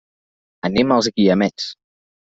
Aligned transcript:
Anem 0.71 0.95
als 0.97 1.11
Guiamets. 1.21 1.73